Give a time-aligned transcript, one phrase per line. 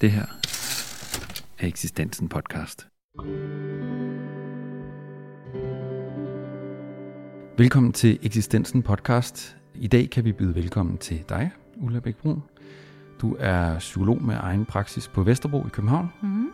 [0.00, 0.26] Det her
[1.58, 2.88] er Eksistensen podcast.
[7.58, 9.56] Velkommen til Eksistensen podcast.
[9.74, 12.42] I dag kan vi byde velkommen til dig, Ulla Bækbrun.
[13.20, 16.08] Du er psykolog med egen praksis på Vesterbro i København.
[16.22, 16.50] Mm.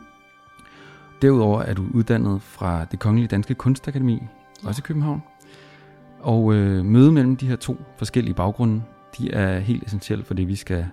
[1.23, 4.19] Derudover er du uddannet fra det Kongelige Danske Kunstakademi,
[4.63, 4.69] ja.
[4.69, 5.23] også i København.
[6.21, 8.83] Og øh, møde mellem de her to forskellige baggrunde,
[9.19, 10.87] de er helt essentielle for det, vi skal,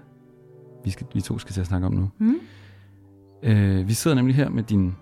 [0.83, 2.09] vi, skal, vi to skal til at snakke om nu.
[2.17, 2.39] Mm.
[3.43, 4.95] Øh, vi sidder nemlig her med din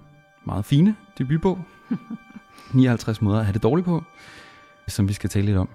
[0.45, 1.59] meget fine debutbog,
[2.73, 4.03] 59 måder at have det dårligt på,
[4.87, 5.69] som vi skal tale lidt om.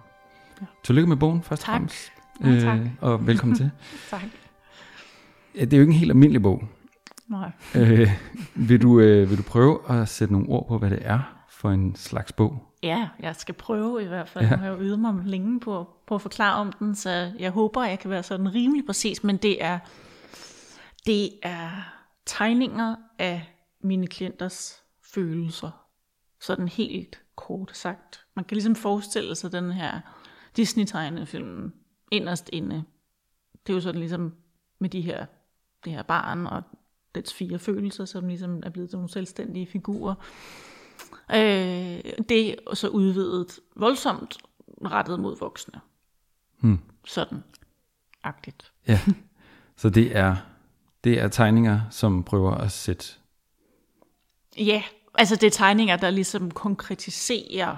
[0.60, 0.66] Ja.
[0.84, 1.74] Tillykke med bogen, først og Tak.
[1.74, 2.12] fremmest.
[2.44, 2.78] Ja, tak.
[3.00, 3.70] og velkommen til.
[4.10, 4.22] Tak.
[5.58, 6.64] Ja, Det er jo ikke en helt almindelig bog.
[7.28, 7.50] Nej.
[7.74, 8.10] Øh,
[8.54, 11.33] vil, du, øh, vil du prøve at sætte nogle ord på, hvad det er
[11.64, 12.58] for en slags bog?
[12.82, 14.44] Ja, jeg skal prøve i hvert fald.
[14.44, 14.50] Ja.
[14.50, 17.84] Jeg har jo ydet mig længe på, på at forklare om den, så jeg håber,
[17.84, 19.78] jeg kan være sådan rimelig præcis, men det er,
[21.06, 21.70] det er
[22.26, 24.82] tegninger af mine klienters
[25.14, 25.70] følelser.
[26.40, 28.24] Sådan helt kort sagt.
[28.34, 30.00] Man kan ligesom forestille sig den her
[30.56, 31.72] Disney-tegnefilm
[32.10, 32.84] inderst inde.
[33.66, 34.34] Det er jo sådan ligesom
[34.78, 35.26] med de her,
[35.84, 36.62] det her barn og
[37.14, 40.14] dets fire følelser, som ligesom er blevet nogle selvstændige figurer.
[41.30, 44.36] Øh, det er så udvidet voldsomt
[44.84, 45.80] rettet mod voksne.
[46.60, 46.78] Hmm.
[47.04, 47.44] Sådan.
[48.22, 48.72] Agtigt.
[48.88, 49.00] Ja,
[49.76, 50.36] så det er,
[51.04, 53.04] det er tegninger, som prøver at sætte...
[54.58, 54.82] Ja,
[55.14, 57.76] altså det er tegninger, der ligesom konkretiserer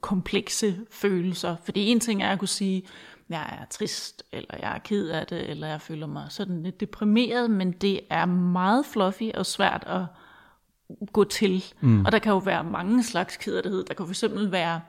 [0.00, 1.56] komplekse følelser.
[1.64, 2.82] Fordi en ting er at kunne sige,
[3.28, 6.80] jeg er trist, eller jeg er ked af det, eller jeg føler mig sådan lidt
[6.80, 10.04] deprimeret, men det er meget fluffy og svært at
[11.12, 11.64] gå til.
[11.80, 12.04] Mm.
[12.04, 13.84] Og der kan jo være mange slags kederlighed.
[13.84, 14.80] Der kan for eksempel være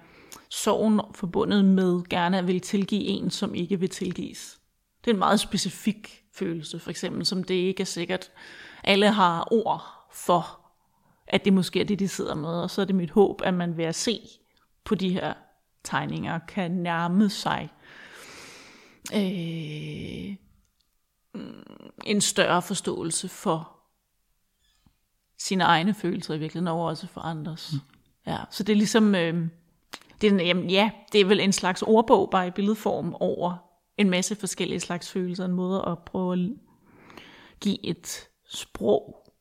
[0.49, 4.59] sorgen forbundet med gerne at vil tilgive en, som ikke vil tilgives.
[5.05, 8.31] Det er en meget specifik følelse, for eksempel, som det ikke er sikkert,
[8.83, 10.59] alle har ord for,
[11.27, 12.49] at det måske er det, de sidder med.
[12.49, 14.19] Og så er det mit håb, at man ved at se
[14.83, 15.33] på de her
[15.83, 17.69] tegninger, kan nærme sig
[19.15, 20.35] øh,
[21.33, 23.80] mm, en større forståelse for
[25.41, 27.73] sine egne følelser i virkeligheden, og også for andres.
[27.73, 27.79] Mm.
[28.31, 29.47] Ja, så det er ligesom, øh,
[30.21, 33.57] det er, en- jamen, ja, det er vel en slags ordbog, bare i billedform, over
[33.97, 36.49] en masse forskellige slags følelser, en måde at prøve at
[37.59, 39.31] give et sprog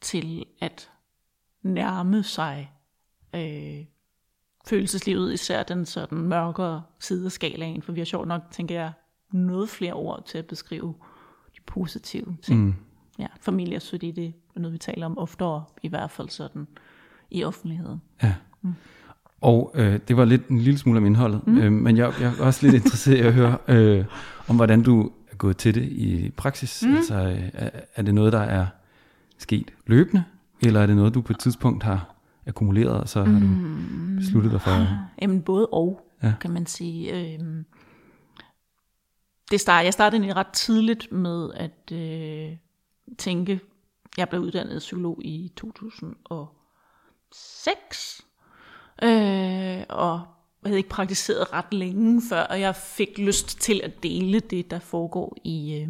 [0.00, 0.90] til at
[1.62, 2.72] nærme sig
[3.34, 3.84] øh,
[4.66, 8.92] følelseslivet, især den sådan mørkere side af skalaen, for vi har sjovt nok, tænker jeg,
[9.32, 10.94] noget flere ord til at beskrive
[11.56, 12.60] de positive ting.
[12.60, 12.74] Mm.
[13.18, 16.66] Ja, familie og det noget, vi taler om oftere, i hvert fald sådan
[17.30, 18.02] i offentligheden.
[18.22, 18.34] Ja.
[19.40, 21.58] Og øh, det var lidt en lille smule om indholdet, mm.
[21.58, 24.04] øh, men jeg, jeg er også lidt interesseret i at høre øh,
[24.48, 26.82] om, hvordan du er gået til det i praksis.
[26.86, 26.96] Mm.
[26.96, 28.66] Altså, øh, er, er det noget, der er
[29.38, 30.24] sket løbende,
[30.62, 32.14] eller er det noget, du på et tidspunkt har
[32.46, 33.46] akkumuleret, og så har du
[34.16, 34.86] besluttet dig for...
[35.22, 36.32] Jamen både og, Ja.
[36.40, 37.34] kan man sige.
[37.34, 37.64] Øhm,
[39.50, 42.56] det start, jeg startede egentlig ret tidligt med at øh,
[43.18, 43.60] tænke,
[44.20, 48.26] jeg blev uddannet psykolog i 2006,
[49.02, 50.20] øh, og
[50.62, 54.70] jeg havde ikke praktiseret ret længe før, og jeg fik lyst til at dele det,
[54.70, 55.88] der foregår i, øh,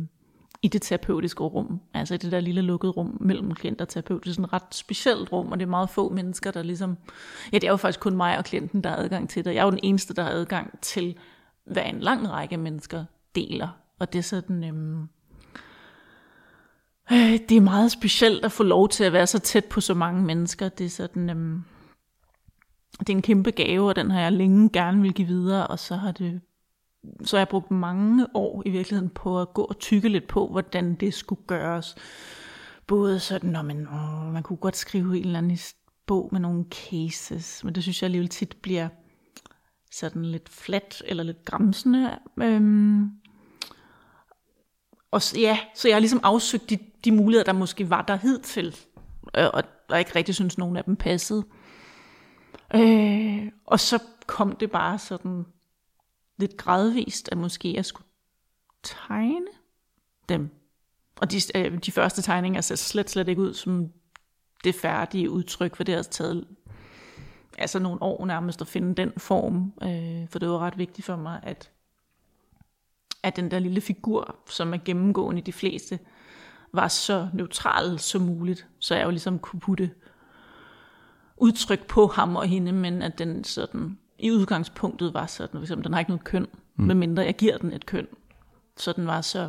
[0.63, 1.81] i det terapeutiske rum.
[1.95, 4.25] Altså i det der lille lukkede rum mellem klient og terapeut.
[4.25, 6.99] Det er sådan et ret specielt rum, og det er meget få mennesker, der ligesom...
[7.53, 9.55] Ja, det er jo faktisk kun mig og klienten, der har adgang til det.
[9.55, 11.19] Jeg er jo den eneste, der har adgang til,
[11.67, 13.05] hvad en lang række mennesker
[13.35, 13.69] deler.
[13.99, 14.65] Og det er sådan...
[14.65, 15.07] Øh,
[17.13, 19.95] øh, det er meget specielt at få lov til at være så tæt på så
[19.95, 20.69] mange mennesker.
[20.69, 21.31] Det er sådan...
[21.31, 21.63] Øhm,
[22.99, 25.79] det er en kæmpe gave, og den har jeg længe gerne vil give videre, og
[25.79, 26.41] så har det
[27.25, 30.49] så har jeg brugt mange år i virkeligheden på at gå og tykke lidt på,
[30.49, 31.97] hvordan det skulle gøres.
[32.87, 35.59] Både sådan, når man, åh, man kunne godt skrive en eller anden
[36.07, 38.89] bog med nogle cases, men det synes jeg alligevel tit bliver
[39.93, 42.19] sådan lidt flat eller lidt græmsende.
[42.43, 43.11] Øhm,
[45.11, 48.17] og så, ja, så jeg har ligesom afsøgt de, de muligheder, der måske var der
[48.17, 48.77] hidtil,
[49.39, 51.45] øh, og jeg ikke rigtig synes, nogen af dem passede.
[52.75, 55.45] Øh, og så kom det bare sådan
[56.39, 58.07] lidt gradvist, at måske jeg skulle
[58.83, 59.47] tegne
[60.29, 60.51] dem.
[61.21, 63.89] Og de, øh, de første tegninger ser slet, slet ikke ud som
[64.65, 66.49] det færdige udtryk, for det har altså taget
[67.59, 71.17] altså nogle år nærmest at finde den form, øh, for det var ret vigtigt for
[71.17, 71.71] mig, at,
[73.23, 75.99] at den der lille figur, som er gennemgående i de fleste,
[76.73, 79.91] var så neutral som muligt, så jeg jo ligesom kunne putte
[81.37, 85.85] udtryk på ham og hende, men at den sådan i udgangspunktet var sådan, for eksempel,
[85.85, 86.47] den har ikke noget køn,
[86.77, 86.85] mm.
[86.85, 88.07] medmindre jeg giver den et køn.
[88.77, 89.49] Så den var så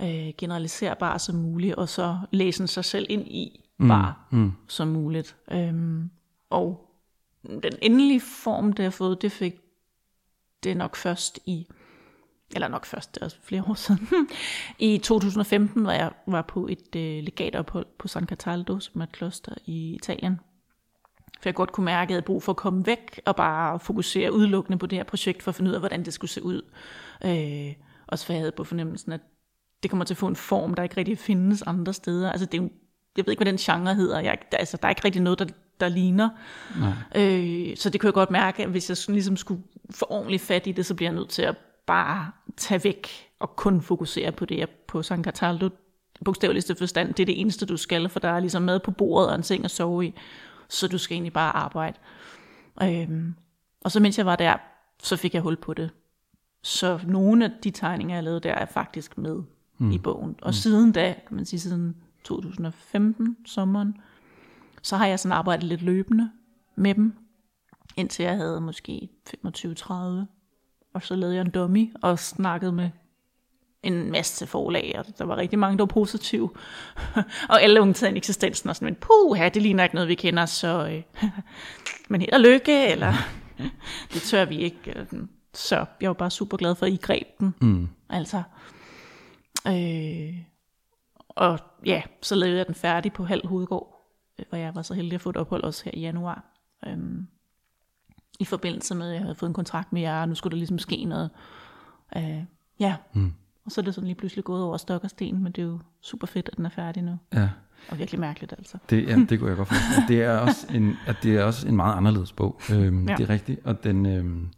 [0.00, 4.52] øh, generaliserbar som muligt, og så læse sig selv ind i bare mm.
[4.68, 5.36] som muligt.
[5.50, 6.10] Øhm,
[6.50, 6.90] og
[7.42, 9.60] den endelige form, det jeg har fået, det fik
[10.62, 11.66] det nok først i,
[12.54, 14.08] eller nok først, det er også flere år siden,
[14.78, 19.12] i 2015 var jeg var på et øh, legatophold på San Cataldo, som er et
[19.12, 20.40] kloster i Italien.
[21.40, 23.80] For jeg godt kunne mærke, at jeg havde brug for at komme væk og bare
[23.80, 26.42] fokusere udelukkende på det her projekt, for at finde ud af, hvordan det skulle se
[26.42, 26.62] ud.
[27.24, 27.74] Øh,
[28.06, 29.20] også for jeg havde på fornemmelsen, at
[29.82, 32.32] det kommer til at få en form, der ikke rigtig findes andre steder.
[32.32, 32.70] Altså det er jo,
[33.16, 34.20] jeg ved ikke, hvad den genre hedder.
[34.20, 35.46] Jeg, der, altså, der er ikke rigtig noget, der,
[35.80, 36.28] der ligner.
[36.80, 36.92] Nej.
[37.24, 40.66] Øh, så det kunne jeg godt mærke, at hvis jeg ligesom skulle få ordentligt fat
[40.66, 41.56] i det, så bliver jeg nødt til at
[41.88, 43.08] bare tage væk
[43.38, 45.68] og kun fokusere på det på San Cataldo.
[46.24, 49.28] Bogstaveligste forstand, det er det eneste, du skal, for der er ligesom mad på bordet
[49.28, 50.14] og en seng at sove i.
[50.68, 51.98] Så du skal egentlig bare arbejde.
[52.82, 53.34] Øhm,
[53.80, 54.56] og så mens jeg var der,
[55.02, 55.90] så fik jeg hul på det.
[56.62, 59.42] Så nogle af de tegninger, jeg lavede der, er faktisk med
[59.78, 59.90] mm.
[59.90, 60.36] i bogen.
[60.42, 60.52] Og mm.
[60.52, 63.96] siden da, kan man sige siden 2015, sommeren,
[64.82, 66.30] så har jeg sådan arbejdet lidt løbende
[66.76, 67.14] med dem,
[67.96, 69.08] indtil jeg havde måske
[69.46, 69.94] 25-30.
[70.94, 72.90] Og så lavede jeg en dummy og snakkede med
[73.82, 76.50] en masse forlag, og der var rigtig mange, der var positive.
[77.50, 80.88] og alle undtagen eksistensen og sådan, men puh, det ligner ikke noget, vi kender, så
[80.88, 81.22] øh,
[82.10, 83.12] men held og lykke, eller
[84.12, 85.06] det tør vi ikke.
[85.54, 87.54] Så jeg var bare super glad for, at I greb den.
[87.60, 87.88] Mm.
[88.10, 88.42] Altså,
[89.66, 90.34] øh,
[91.28, 93.98] og ja, så lavede jeg den færdig på halv hovedgård,
[94.48, 96.44] hvor jeg var så heldig at få et ophold også her i januar.
[96.86, 97.26] Øhm,
[98.38, 100.56] I forbindelse med, at jeg havde fået en kontrakt med jer, og nu skulle der
[100.56, 101.30] ligesom ske noget.
[102.16, 102.42] Øh,
[102.80, 103.32] ja, mm.
[103.64, 105.66] og så er det sådan lige pludselig gået over stok og sten, men det er
[105.66, 107.18] jo super fedt, at den er færdig nu.
[107.34, 107.48] Ja.
[107.90, 108.78] Og virkelig mærkeligt altså.
[108.90, 110.02] Det, ja, det kunne jeg godt forstå.
[110.08, 112.60] Det er også en, at det er også en meget anderledes bog.
[112.72, 113.14] Øhm, ja.
[113.16, 114.06] Det er rigtigt, og den...
[114.06, 114.48] Øhm,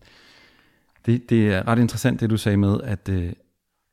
[1.06, 3.32] det, det er ret interessant, det du sagde med, at, øh,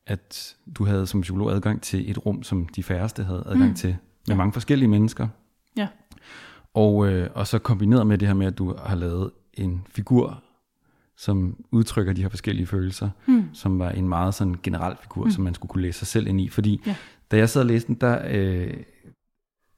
[0.08, 3.76] at du havde som psykolog adgang til et rum, som de færreste havde adgang mm.
[3.76, 3.98] til, med
[4.28, 4.36] ja.
[4.36, 5.28] mange forskellige mennesker.
[5.78, 5.88] Ja.
[6.74, 10.44] Og, øh, og så kombineret med det her med, at du har lavet en figur,
[11.18, 13.50] som udtrykker de her forskellige følelser, mm.
[13.54, 15.32] som var en meget sådan generel figur, mm.
[15.32, 16.50] som man skulle kunne læse sig selv ind i.
[16.50, 16.96] Fordi ja.
[17.32, 18.74] da jeg sad og læste den, der, øh,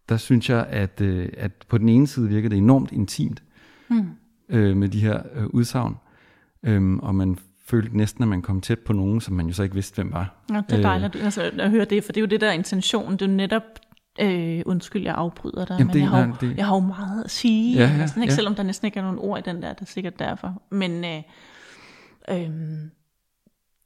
[0.09, 3.43] der synes jeg, at, øh, at på den ene side virkede det enormt intimt
[3.89, 4.09] mm.
[4.49, 5.95] øh, med de her øh, udsagn.
[6.63, 9.63] Øhm, og man følte næsten, at man kom tæt på nogen, som man jo så
[9.63, 10.45] ikke vidste, hvem var.
[10.49, 12.51] Ja, det er dejligt øh, altså, at høre det, for det er jo det der
[12.51, 13.11] intention.
[13.11, 13.63] Det er jo netop,
[14.19, 16.57] øh, undskyld, jeg afbryder dig, Jamen, men det, jeg, har jo, det...
[16.57, 18.36] jeg har jo meget at sige, ja, ja, næsten, ikke, ja.
[18.36, 20.62] selvom der næsten ikke er nogen ord i den der, det er sikkert derfor.
[20.69, 21.24] Men øh,
[22.30, 22.50] øh,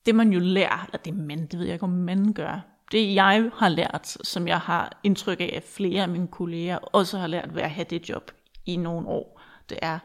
[0.05, 2.59] det man jo lærer, eller det man, det ved jeg ikke, om man gør,
[2.91, 7.17] det jeg har lært, som jeg har indtryk af, at flere af mine kolleger også
[7.17, 8.31] har lært ved at have det job
[8.65, 9.99] i nogle år, det er,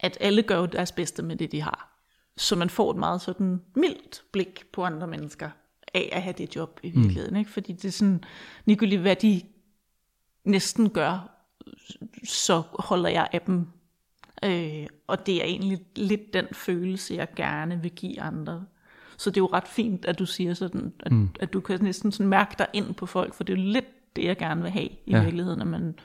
[0.00, 1.94] at alle gør deres bedste med det, de har.
[2.36, 5.50] Så man får et meget sådan mildt blik på andre mennesker
[5.94, 7.34] af at have det job i virkeligheden.
[7.34, 7.38] Mm.
[7.38, 7.50] Ikke?
[7.50, 8.24] Fordi det er sådan,
[8.64, 9.42] ligegyldigt hvad de
[10.44, 11.30] næsten gør,
[12.24, 13.66] så holder jeg af dem.
[14.44, 18.64] Øh, og det er egentlig lidt den følelse, jeg gerne vil give andre.
[19.16, 21.28] Så det er jo ret fint, at du siger sådan, at, mm.
[21.40, 24.16] at du kan næsten sådan mærke dig ind på folk, for det er jo lidt
[24.16, 25.22] det, jeg gerne vil have i ja.
[25.22, 25.60] virkeligheden.
[25.60, 25.98] At man...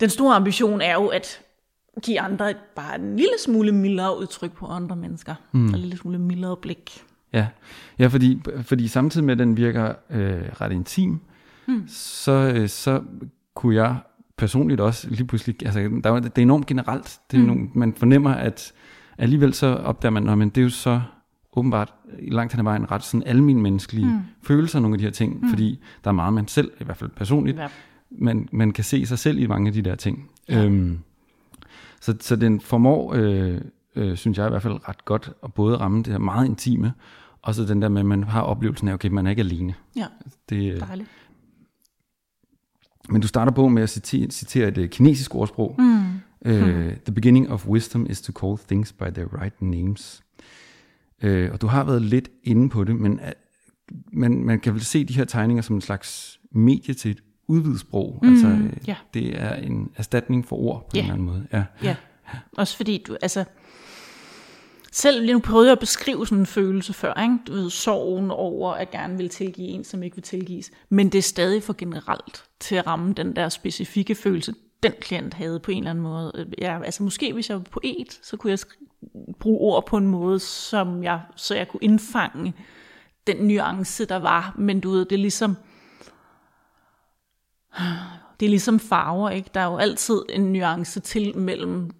[0.00, 1.40] Den store ambition er jo, at
[2.02, 5.34] give andre et, bare en lille smule mildere udtryk på andre mennesker.
[5.52, 5.66] Mm.
[5.66, 7.04] En lille smule mildere blik.
[7.32, 7.46] Ja,
[7.98, 11.20] ja fordi, fordi samtidig med, at den virker øh, ret intim,
[11.68, 11.84] mm.
[11.88, 13.02] så, øh, så
[13.54, 13.96] kunne jeg
[14.36, 17.46] personligt også lige pludselig, altså der, var, det er enormt generelt, det er mm.
[17.46, 18.72] nogle, man fornemmer, at
[19.18, 21.00] alligevel så opdager man, at det er jo så
[21.56, 24.20] åbenbart langt hen ad vejen ret sådan almen menneskelige mm.
[24.42, 25.48] følelser, nogle af de her ting, mm.
[25.48, 27.66] fordi der er meget, man selv, i hvert fald personligt, ja.
[28.10, 30.30] man, man kan se sig selv i mange af de der ting.
[30.48, 30.64] Ja.
[30.64, 30.98] Øhm,
[32.00, 33.60] så, så den formår, øh,
[33.96, 36.92] øh, synes jeg i hvert fald ret godt, at både ramme det her meget intime,
[37.42, 39.74] og så den der med, at man har oplevelsen af, okay, man er ikke alene.
[39.96, 40.06] Ja,
[40.48, 41.08] det, dejligt.
[43.08, 45.74] Men du starter på med at citere, citere et uh, kinesisk ordsprog.
[45.78, 46.20] Mm.
[46.46, 46.90] Uh, hmm.
[47.04, 50.22] The beginning of wisdom is to call things by their right names.
[51.24, 53.28] Uh, og du har været lidt inde på det, men uh,
[54.12, 57.80] man, man kan vel se de her tegninger som en slags medie til et udvidet
[57.80, 58.18] sprog.
[58.22, 58.96] Mm, altså, øh, ja.
[59.14, 60.98] Det er en erstatning for ord på ja.
[60.98, 61.46] en eller anden måde.
[61.52, 61.64] Ja.
[61.82, 61.96] ja,
[62.56, 63.44] også fordi du, altså,
[64.92, 67.38] selv lige nu prøvede jeg at beskrive sådan en følelse før, ikke?
[67.46, 70.70] Du ved, sorgen over at gerne vil tilgive en, som ikke vil tilgives.
[70.88, 75.34] Men det er stadig for generelt til at ramme den der specifikke følelse, den klient
[75.34, 76.32] havde på en eller anden måde.
[76.34, 78.58] Øh, ja, altså måske hvis jeg var poet, så kunne jeg
[79.40, 82.54] bruge ord på en måde, som jeg, så jeg kunne indfange
[83.26, 84.54] den nuance, der var.
[84.58, 85.56] Men du ved, det er ligesom,
[88.40, 89.50] det er ligesom farver, ikke?
[89.54, 91.90] Der er jo altid en nuance til mellem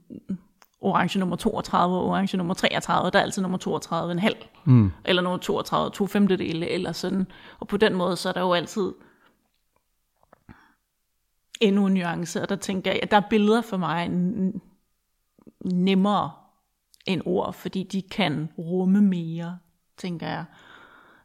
[0.82, 4.90] orange nummer 32 og orange nummer 33, der er altid nummer 32 en halv, mm.
[5.04, 7.26] eller nummer 32 to femtedele, eller sådan.
[7.60, 8.92] Og på den måde, så er der jo altid
[11.60, 14.08] endnu en nuance, og der tænker jeg, at der er billeder for mig
[15.64, 16.30] nemmere
[17.06, 19.58] end ord, fordi de kan rumme mere,
[19.96, 20.44] tænker jeg.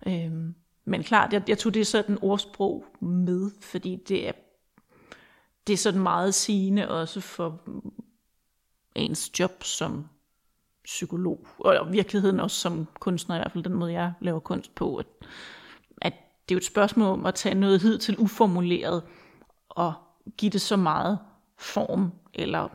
[0.07, 4.31] Øhm, men klart, jeg, jeg tog det sådan ordsprog med, fordi det er,
[5.67, 7.61] det er sådan meget sigende også for
[8.97, 10.07] ens job som
[10.83, 14.95] psykolog, og virkeligheden også som kunstner, i hvert fald den måde, jeg laver kunst på,
[14.95, 15.05] at,
[16.01, 16.13] at
[16.49, 19.03] det er jo et spørgsmål om at tage noget hid til uformuleret,
[19.69, 19.93] og
[20.37, 21.19] give det så meget
[21.57, 22.69] form, eller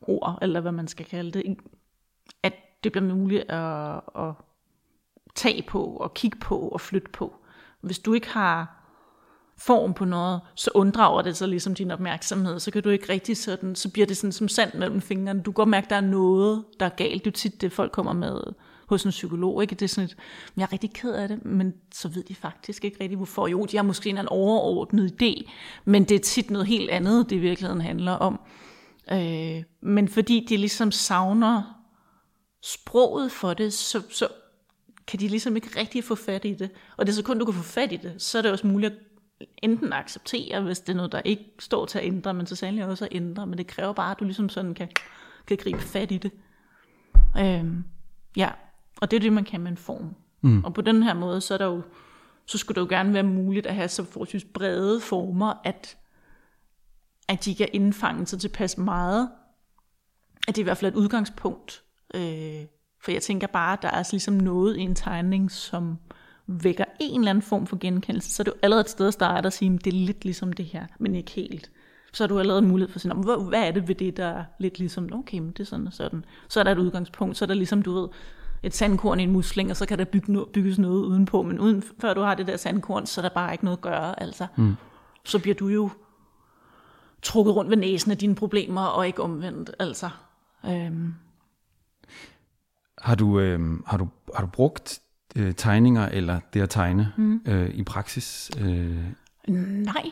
[0.00, 1.56] ord, eller hvad man skal kalde det,
[2.42, 4.34] at det bliver muligt at, at
[5.34, 7.36] tage på, og kigge på, og flytte på.
[7.80, 8.81] Hvis du ikke har
[9.66, 13.36] form på noget, så unddrager det sig ligesom din opmærksomhed, så kan du ikke rigtig
[13.36, 15.40] sådan, så bliver det sådan som sand mellem fingrene.
[15.40, 17.24] Du kan godt mærke, at der er noget, der er galt.
[17.24, 18.40] Det er tit det, folk kommer med
[18.86, 19.62] hos en psykolog.
[19.62, 19.74] Ikke?
[19.74, 20.16] Det er sådan et,
[20.56, 23.46] jeg er rigtig ked af det, men så ved de faktisk ikke rigtig, hvorfor.
[23.46, 25.50] Jo, de har måske en overordnet idé,
[25.84, 28.40] men det er tit noget helt andet, det i virkeligheden handler om.
[29.12, 31.62] Øh, men fordi de ligesom savner
[32.62, 34.28] sproget for det, så, så
[35.06, 36.70] kan de ligesom ikke rigtig få fat i det.
[36.96, 38.66] Og det er så kun, du kan få fat i det, så er det også
[38.66, 38.98] muligt at
[39.62, 42.86] enten acceptere, hvis det er noget, der ikke står til at ændre, men så sandelig
[42.86, 43.46] også at ændre.
[43.46, 44.88] Men det kræver bare, at du ligesom sådan kan,
[45.46, 46.32] kan gribe fat i det.
[47.38, 47.84] Øhm,
[48.36, 48.50] ja,
[49.00, 50.14] og det er det, man kan med en form.
[50.40, 50.64] Mm.
[50.64, 51.82] Og på den her måde, så er der jo,
[52.46, 55.96] så skulle det jo gerne være muligt at have så forholdsvis brede former, at,
[57.28, 59.30] at de kan indfange sig tilpas meget,
[60.48, 61.82] at det i hvert fald er et udgangspunkt.
[62.14, 62.66] Øh,
[63.04, 65.98] for jeg tænker bare, at der er altså ligesom noget i en tegning, som
[66.64, 69.46] vækker en eller anden form for genkendelse, så er jo allerede et sted at starte
[69.46, 71.70] og sige, at det er lidt ligesom det her, men ikke helt.
[72.12, 74.26] Så har du allerede mulighed for at sige, hvad, hvad er det ved det, der
[74.26, 76.24] er lidt ligesom, okay, men det er sådan og sådan.
[76.48, 78.08] Så er der et udgangspunkt, så er der ligesom, du ved,
[78.62, 81.58] et sandkorn i en musling, og så kan der bygge no- bygges noget udenpå, men
[81.58, 84.22] uden, før du har det der sandkorn, så er der bare ikke noget at gøre,
[84.22, 84.46] altså.
[84.56, 84.74] Mm.
[85.24, 85.90] Så bliver du jo
[87.22, 90.10] trukket rundt ved næsen af dine problemer, og ikke omvendt, altså.
[90.66, 91.14] Øhm.
[92.98, 95.00] Har du, øh, har du, har du brugt
[95.36, 97.40] øh, tegninger eller det at tegne mm.
[97.46, 98.50] øh, i praksis?
[98.60, 99.04] Øh?
[99.48, 100.10] Nej.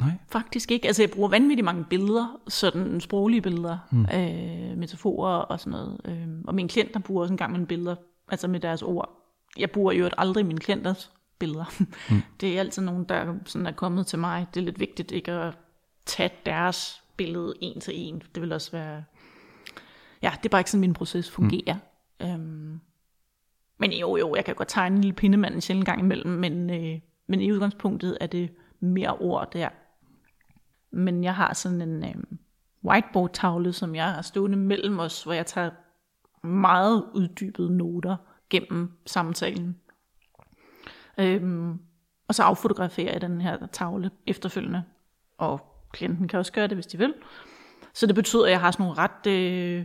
[0.00, 0.12] Nej.
[0.28, 0.86] Faktisk ikke.
[0.86, 4.06] Altså jeg bruger vanvittigt mange billeder, sådan sproglige billeder, mm.
[4.14, 6.00] øh, metaforer og sådan noget.
[6.04, 7.96] Øh, og mine klienter bruger også en gang med billeder,
[8.28, 9.10] altså med deres ord.
[9.58, 11.64] Jeg bruger jo aldrig mine klienters billeder.
[12.10, 12.22] Mm.
[12.40, 14.46] Det er altid nogen, der sådan er kommet til mig.
[14.54, 15.54] Det er lidt vigtigt ikke at
[16.06, 18.22] tage deres billede en til en.
[18.34, 19.04] Det vil også være...
[20.22, 21.76] Ja, det er bare ikke sådan, min proces fungerer.
[22.20, 22.26] Mm.
[22.26, 22.80] Øhm,
[23.78, 26.70] men jo, jo, jeg kan godt tegne en lille pindemand en sjældent gang imellem, men,
[26.70, 29.68] øh, men i udgangspunktet er det mere ord der.
[30.90, 32.14] Men jeg har sådan en øh,
[32.84, 35.70] whiteboard-tavle, som jeg har stående mellem os, hvor jeg tager
[36.46, 38.16] meget uddybede noter
[38.50, 39.76] gennem samtalen.
[41.18, 41.78] Øhm,
[42.28, 44.82] og så affotograferer jeg den her tavle efterfølgende.
[45.38, 45.60] Og
[45.92, 47.14] klienten kan også gøre det, hvis de vil.
[47.92, 49.26] Så det betyder, at jeg har sådan nogle ret...
[49.26, 49.84] Øh,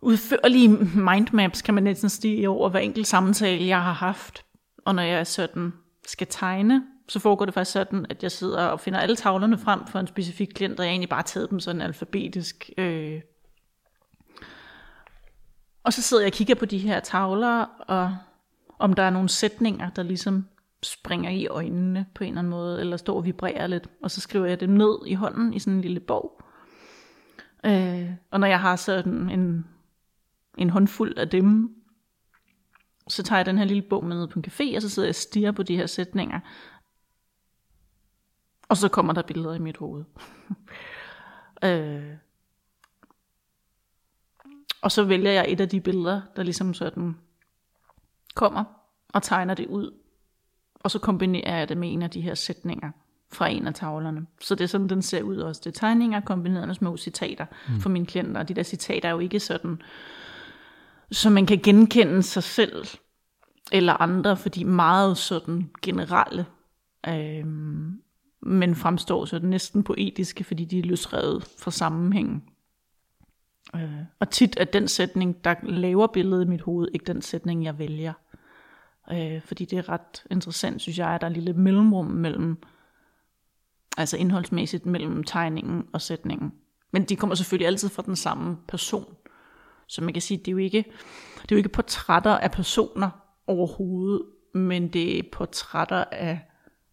[0.00, 4.44] udførlige mindmaps, kan man næsten stige over hver enkelt samtale, jeg har haft.
[4.84, 5.72] Og når jeg sådan
[6.06, 9.86] skal tegne, så foregår det faktisk sådan, at jeg sidder og finder alle tavlerne frem
[9.86, 12.70] for en specifik klient, og jeg egentlig bare taget dem sådan alfabetisk.
[12.78, 13.20] Øh.
[15.84, 18.16] Og så sidder jeg og kigger på de her tavler, og
[18.78, 20.46] om der er nogle sætninger, der ligesom
[20.82, 24.20] springer i øjnene på en eller anden måde, eller står og vibrerer lidt, og så
[24.20, 26.42] skriver jeg det ned i hånden i sådan en lille bog.
[27.66, 29.66] Øh, og når jeg har sådan en
[30.58, 31.74] en håndfuld af dem.
[33.08, 35.06] Så tager jeg den her lille bog med ned på en café, og så sidder
[35.06, 36.40] jeg og stiger på de her sætninger.
[38.68, 40.04] Og så kommer der billeder i mit hoved.
[41.64, 42.14] øh.
[44.82, 47.16] Og så vælger jeg et af de billeder, der ligesom sådan
[48.34, 48.64] kommer,
[49.08, 49.94] og tegner det ud.
[50.74, 52.90] Og så kombinerer jeg det med en af de her sætninger
[53.32, 54.26] fra en af tavlerne.
[54.40, 55.60] Så det er sådan, den ser ud også.
[55.64, 57.80] Det er tegninger kombineret med små citater mm.
[57.80, 58.40] for mine klienter.
[58.40, 59.82] Og de der citater er jo ikke sådan
[61.12, 62.86] så man kan genkende sig selv
[63.72, 66.46] eller andre, fordi meget sådan generelle,
[67.08, 67.46] øh,
[68.40, 72.42] men fremstår sådan næsten poetiske, fordi de er løsrevet fra sammenhængen.
[73.74, 77.64] Øh, og tit er den sætning, der laver billedet i mit hoved, ikke den sætning,
[77.64, 78.12] jeg vælger.
[79.12, 82.56] Øh, fordi det er ret interessant, synes jeg, at der er et lille mellemrum mellem,
[83.96, 86.52] altså indholdsmæssigt mellem tegningen og sætningen.
[86.90, 89.14] Men de kommer selvfølgelig altid fra den samme person.
[89.88, 90.84] Så man kan sige, det er jo ikke,
[91.42, 93.10] det er jo ikke portrætter af personer
[93.46, 94.22] overhovedet,
[94.54, 96.40] men det er portrætter af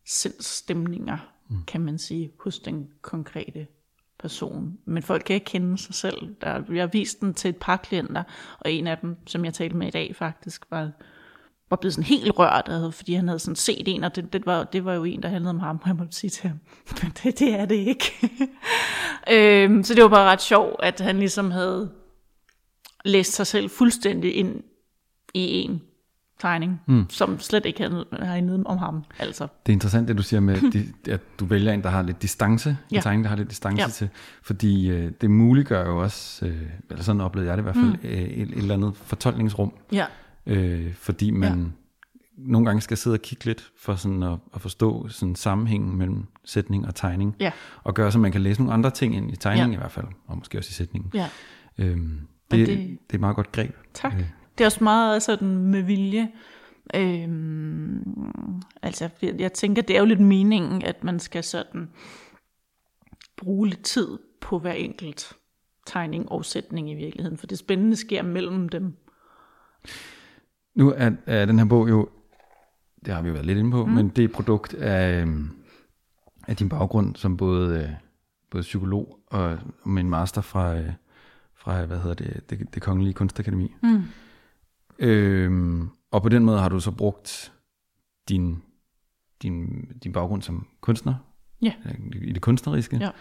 [0.05, 1.17] sindsstemninger,
[1.49, 1.63] mm.
[1.67, 3.67] kan man sige, hos den konkrete
[4.19, 4.77] person.
[4.85, 6.35] Men folk kan ikke kende sig selv.
[6.41, 8.23] Der, jeg har vist den til et par klienter,
[8.59, 10.91] og en af dem, som jeg talte med i dag faktisk, var,
[11.69, 14.45] var blevet sådan helt rørt, altså, fordi han havde sådan set en, og det, det,
[14.45, 16.59] var, det var jo en, der handlede om ham, og jeg måtte sige til ham,
[17.01, 18.31] men det, det er det ikke.
[19.33, 21.91] øhm, så det var bare ret sjovt, at han ligesom havde
[23.05, 24.63] læst sig selv fuldstændig ind
[25.33, 25.81] i en
[26.39, 27.05] tegning, mm.
[27.09, 27.89] som slet ikke
[28.21, 29.03] handlede om ham.
[29.19, 29.47] Altså.
[29.65, 30.57] Det er interessant, det du siger med,
[31.07, 32.95] at du vælger en, der har lidt distance, ja.
[32.95, 33.87] en tegning, der har lidt distance ja.
[33.87, 34.09] til,
[34.43, 37.85] fordi øh, det muliggør jo også, øh, eller sådan oplevede jeg det i hvert fald,
[37.85, 37.99] mm.
[38.03, 39.73] øh, et, et eller andet fortolkningsrum.
[39.91, 40.05] Ja.
[40.45, 41.67] Øh, fordi man ja.
[42.37, 46.25] nogle gange skal sidde og kigge lidt for sådan at, at forstå sådan sammenhængen mellem
[46.45, 47.51] sætning og tegning, ja.
[47.83, 49.77] og gøre så man kan læse nogle andre ting ind i tegningen ja.
[49.77, 51.11] i hvert fald, og måske også i sætningen.
[51.13, 51.29] Ja.
[51.77, 52.19] Øhm,
[52.59, 53.75] det, det, det er et meget godt greb.
[53.93, 54.13] Tak.
[54.13, 54.25] Øh.
[54.57, 56.31] Det er også meget sådan med vilje.
[56.95, 59.09] Øhm, altså,
[59.39, 61.89] jeg tænker, det er jo lidt meningen, at man skal sådan
[63.37, 64.07] bruge lidt tid
[64.41, 65.33] på hver enkelt
[65.85, 68.93] tegning og sætning i virkeligheden, for det spændende sker mellem dem.
[70.75, 72.09] Nu er, er den her bog jo,
[73.05, 73.91] det har vi jo været lidt inde på, mm.
[73.91, 75.49] men det er et produkt af, øhm,
[76.47, 77.89] af din baggrund som både, øh,
[78.51, 80.91] både psykolog og med en master fra, øh,
[81.65, 83.75] fra hvad hedder det, det, det Kongelige Kunstakademi.
[83.83, 84.03] Mm.
[84.99, 87.51] Øhm, og på den måde har du så brugt
[88.29, 88.61] din,
[89.41, 91.15] din, din baggrund som kunstner,
[91.61, 91.73] ja.
[92.21, 93.11] i det kunstneriske,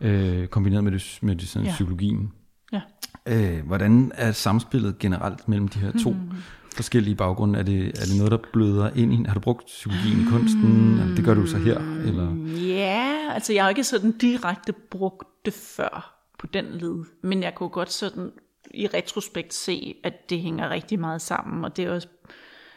[0.00, 0.08] ja.
[0.08, 1.72] øh, kombineret med, det, med det, sådan, ja.
[1.72, 2.32] psykologien.
[2.72, 2.80] Ja.
[3.26, 6.30] Øh, hvordan er samspillet generelt mellem de her to mm.
[6.74, 7.58] forskellige baggrunde?
[7.58, 9.24] Er det, er det noget, der bløder ind i?
[9.26, 11.00] Har du brugt psykologien i kunsten?
[11.08, 11.14] Mm.
[11.16, 11.78] Det gør du så her?
[11.78, 12.34] Eller?
[12.66, 16.13] Ja, altså jeg har ikke sådan direkte brugt det før
[16.44, 18.32] på den led, men jeg kunne godt sådan
[18.70, 22.08] i retrospekt se, at det hænger rigtig meget sammen, og det er også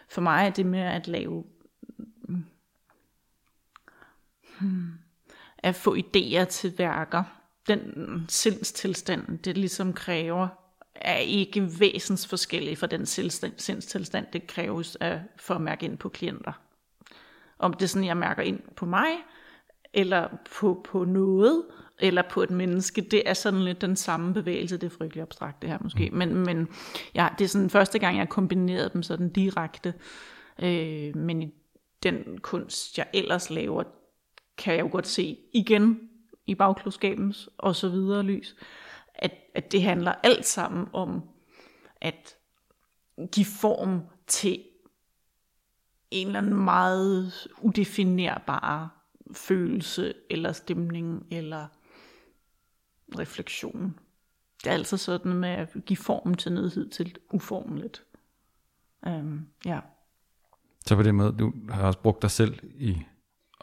[0.09, 1.43] for mig det med at lave
[4.59, 4.93] hmm,
[5.57, 7.23] at få idéer til værker,
[7.67, 10.47] den sindstilstand, det ligesom kræver,
[10.95, 16.61] er ikke væsensforskellig fra den sindstilstand, det kræves af, for at mærke ind på klienter.
[17.59, 19.07] Om det er sådan, jeg mærker ind på mig,
[19.97, 20.27] eller
[20.59, 21.63] på, på noget,
[21.99, 25.61] eller på et menneske, det er sådan lidt den samme bevægelse, det er frygtelig abstrakt
[25.61, 26.17] det her måske, mm.
[26.17, 26.67] men, men
[27.15, 29.93] ja, det er sådan første gang, jeg kombinerede dem sådan direkte,
[30.59, 31.53] øh, men i
[32.03, 33.83] den kunst, jeg ellers laver,
[34.57, 35.99] kan jeg jo godt se igen
[36.45, 38.55] i bagklodskabens og så videre lys,
[39.15, 41.21] at, at det handler alt sammen om
[42.01, 42.35] at
[43.31, 44.63] give form til
[46.11, 48.96] en eller anden meget udefinerbar
[49.33, 51.67] følelse eller stemning eller
[53.19, 53.99] refleksion.
[54.63, 58.03] Det er altså sådan med at give form til noget til uformeligt.
[59.07, 59.79] Um, ja.
[60.85, 62.97] Så på den måde, du har også brugt dig selv i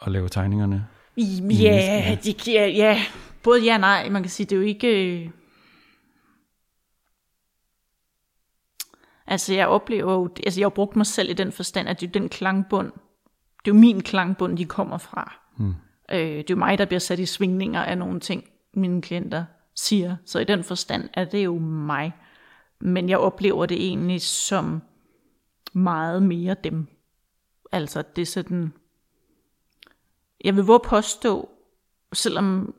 [0.01, 0.87] at lave tegningerne?
[1.15, 1.23] I,
[1.61, 3.01] ja, de, ja, ja,
[3.43, 4.09] både ja og nej.
[4.09, 5.23] Man kan sige, det er jo ikke...
[5.23, 5.29] Øh,
[9.27, 12.07] altså jeg oplever jo, altså jeg har brugt mig selv i den forstand, at det
[12.07, 12.91] er den klangbund,
[13.65, 15.44] det er jo min klangbund, de kommer fra.
[15.57, 15.73] Mm.
[16.11, 19.45] Øh, det er jo mig, der bliver sat i svingninger af nogle ting mine klienter
[19.75, 20.15] siger.
[20.25, 22.13] Så i den forstand er det jo mig.
[22.79, 24.81] Men jeg oplever det egentlig som
[25.73, 26.87] meget mere dem.
[27.71, 28.73] Altså det er sådan,
[30.43, 31.49] jeg vil våge påstå,
[32.13, 32.75] selvom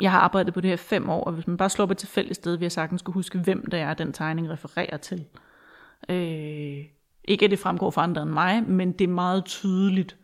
[0.00, 1.98] jeg har arbejdet på det her fem år, og hvis man bare slår på et
[1.98, 5.24] tilfældigt sted, vil jeg sagtens skulle huske, hvem det er, den tegning refererer til.
[6.08, 6.84] Øh,
[7.24, 10.16] ikke at det fremgår for andre end mig, men det er meget tydeligt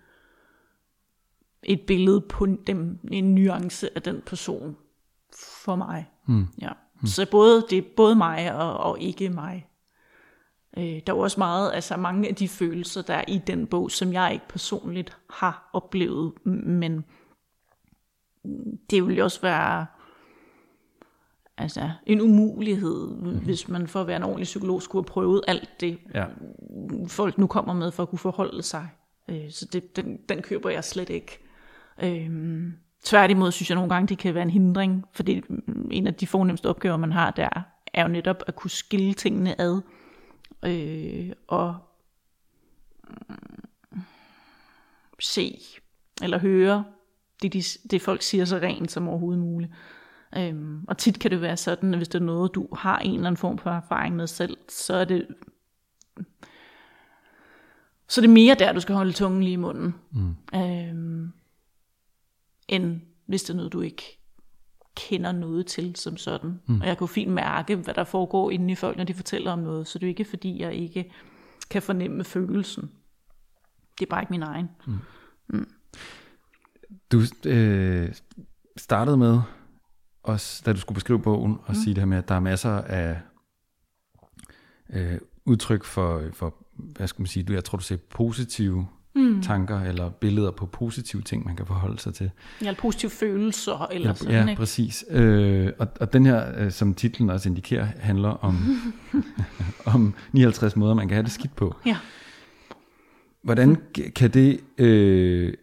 [1.62, 4.76] et billede på dem, en nuance af den person,
[5.64, 6.10] for mig.
[6.26, 6.46] Mm.
[6.60, 6.70] Ja.
[7.00, 7.06] Mm.
[7.06, 9.66] Så både, det er både mig og, og ikke mig.
[10.76, 13.90] Øh, der er også meget, altså mange af de følelser, der er i den bog,
[13.90, 17.04] som jeg ikke personligt har oplevet, men
[18.90, 19.86] det vil også være
[21.56, 23.38] altså, en umulighed, mm.
[23.44, 26.26] hvis man for at være en ordentlig psykolog skulle have prøvet alt det, ja.
[27.06, 28.88] folk nu kommer med for at kunne forholde sig.
[29.28, 31.38] Øh, så det, den, den køber jeg slet ikke.
[32.02, 32.30] Øh,
[33.04, 35.42] Tværtimod synes jeg nogle gange, det kan være en hindring, fordi
[35.90, 37.48] en af de fornemmeste opgaver, man har der,
[37.94, 39.80] er jo netop at kunne skille tingene ad.
[40.64, 41.76] Øh, og
[43.90, 44.02] mm,
[45.20, 45.58] se
[46.22, 46.84] eller høre
[47.42, 49.72] det, de, det folk siger så rent som overhovedet muligt.
[50.36, 53.14] Øhm, og tit kan det være sådan, at hvis det er noget, du har en
[53.14, 55.26] eller anden form for erfaring med selv, så er det
[58.08, 59.94] så er det mere der, du skal holde tungen lige i munden.
[60.10, 60.36] Mm.
[60.54, 61.32] Øhm,
[62.72, 64.18] end hvis det er noget, du ikke
[64.96, 66.60] kender noget til som sådan.
[66.66, 66.80] Mm.
[66.80, 69.52] Og jeg kan jo fint mærke, hvad der foregår inde i folk, når de fortæller
[69.52, 69.86] om noget.
[69.86, 71.12] Så det er ikke, fordi jeg ikke
[71.70, 72.90] kan fornemme følelsen.
[73.98, 74.68] Det er bare ikke min egen.
[74.86, 74.98] Mm.
[75.48, 75.68] Mm.
[77.12, 78.14] Du øh,
[78.76, 79.40] startede med
[80.22, 81.74] også, da du skulle beskrive bogen, og mm.
[81.74, 83.20] sige det her med, at der er masser af
[84.90, 89.42] øh, udtryk for, for, hvad skal man sige, du, jeg tror, du siger positive mm.
[89.42, 92.30] tanker, eller billeder på positive ting, man kan forholde sig til.
[92.60, 94.58] Ja, eller positive følelser, eller ja, sådan, Ja, ikke?
[94.58, 95.04] præcis.
[95.10, 98.56] Øh, og, og den her, øh, som titlen også indikerer, handler om,
[99.94, 101.76] om 59 måder, man kan have det skidt på.
[101.86, 101.96] Ja.
[103.42, 103.76] Hvordan
[104.16, 104.60] kan det...
[104.78, 105.54] Øh,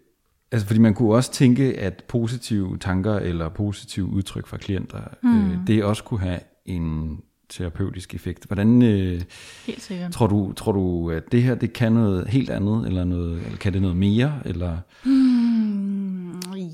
[0.52, 5.52] altså, fordi man kunne også tænke, at positive tanker eller positive udtryk fra klienter, mm.
[5.52, 8.46] øh, det også kunne have en terapeutisk effekt.
[8.46, 9.22] Hvordan øh,
[9.66, 10.12] Helt sikkert.
[10.12, 13.58] tror du, tror du, at det her det kan noget helt andet, eller, noget, eller
[13.58, 14.40] kan det noget mere?
[14.46, 14.78] Eller?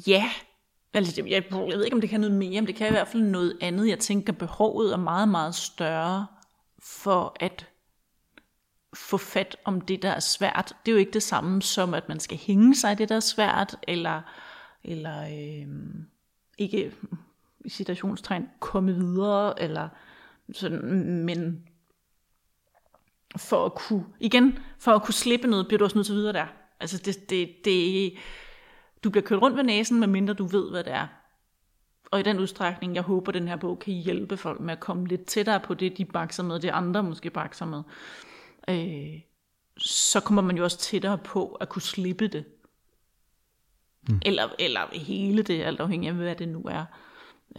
[0.08, 0.30] Ja.
[0.94, 3.08] Altså, jeg, jeg ved ikke, om det kan noget mere, men det kan i hvert
[3.08, 3.88] fald noget andet.
[3.88, 6.26] Jeg tænker, behovet er meget, meget større
[6.80, 7.68] for at
[8.94, 10.74] få fat om det, der er svært.
[10.86, 13.16] Det er jo ikke det samme som, at man skal hænge sig i det, der
[13.16, 14.22] er svært, eller,
[14.84, 15.68] eller øh,
[16.58, 16.92] ikke
[17.66, 19.90] i citationstegn komme videre, eller
[20.54, 21.68] sådan, men
[23.38, 26.18] for at kunne, igen, for at kunne slippe noget, bliver du også nødt til at
[26.18, 26.46] videre der.
[26.80, 28.14] Altså det, det, det,
[29.04, 31.08] du bliver kørt rundt ved næsen, medmindre du ved, hvad det er.
[32.12, 35.08] Og i den udstrækning, jeg håber, den her bog kan hjælpe folk med at komme
[35.08, 37.84] lidt tættere på det, de bakser med, det andre måske bakser med.
[38.70, 39.22] Øh,
[39.78, 42.46] så kommer man jo også tættere på at kunne slippe det.
[44.10, 44.20] Mm.
[44.26, 46.86] Eller, eller hele det, alt afhængig af, hvad det nu er.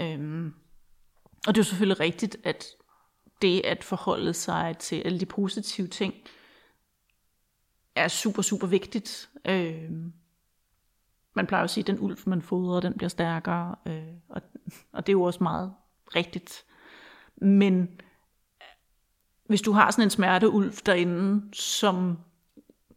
[0.00, 0.54] Øhm,
[1.46, 2.66] og det er jo selvfølgelig rigtigt, at
[3.42, 6.14] det at forholde sig til alle de positive ting,
[7.94, 9.30] er super, super vigtigt.
[9.44, 9.90] Øh,
[11.34, 14.42] man plejer jo at sige, at den ulv, man fodrer, den bliver stærkere, øh, og,
[14.92, 15.72] og det er jo også meget
[16.16, 16.64] rigtigt.
[17.36, 18.00] Men
[19.46, 22.18] hvis du har sådan en smerteulv derinde, som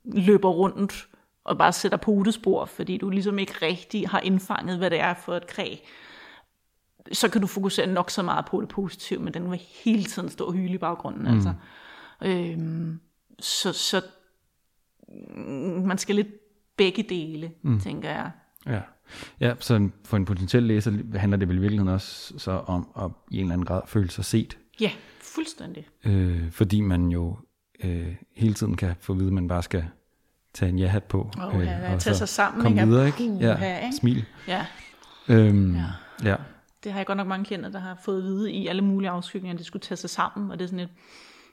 [0.03, 1.09] løber rundt
[1.43, 5.35] og bare sætter potespor, fordi du ligesom ikke rigtig har indfanget, hvad det er for
[5.35, 5.87] et kræg,
[7.11, 10.29] så kan du fokusere nok så meget på det positive, men den vil hele tiden
[10.29, 11.21] stå og hyle i baggrunden.
[11.21, 11.27] Mm.
[11.27, 11.53] Altså.
[12.25, 12.99] Øhm,
[13.39, 14.01] så, så
[15.85, 16.27] man skal lidt
[16.77, 17.79] begge dele, mm.
[17.79, 18.31] tænker jeg.
[18.65, 18.81] Ja.
[19.39, 23.11] ja, så for en potentiel læser handler det vel i virkeligheden også så om at
[23.31, 24.57] i en eller anden grad føle sig set.
[24.81, 25.87] Ja, fuldstændig.
[26.05, 27.37] Øh, fordi man jo
[27.83, 29.85] øh, hele tiden kan få at vide, at man bare skal
[30.53, 31.31] tage en ja-hat på.
[31.41, 32.61] Oh, øh, ja, og tage sig sammen.
[32.61, 33.33] komme videre, ikke?
[33.39, 34.25] Ja, smil.
[34.47, 34.65] Ja,
[35.27, 35.83] Øhm, Ja.
[36.23, 36.35] ja.
[36.83, 39.09] Det har jeg godt nok mange klienter, der har fået at vide i alle mulige
[39.09, 40.89] afskygninger, at de skulle tage sig sammen, og det er sådan et,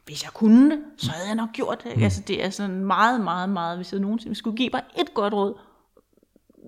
[0.05, 1.97] hvis jeg kunne det, så havde jeg nok gjort det.
[1.97, 2.03] Mm.
[2.03, 5.35] Altså det er sådan meget, meget, meget, hvis jeg nogensinde skulle give bare et godt
[5.35, 5.59] råd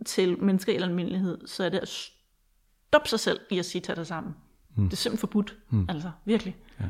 [0.06, 3.96] til mennesker eller almindelighed, så er det at stoppe sig selv i at sige, tag
[3.96, 4.34] dig sammen.
[4.76, 4.84] Mm.
[4.84, 5.86] Det er simpelthen forbudt, mm.
[5.88, 6.56] altså virkelig.
[6.80, 6.84] Ja.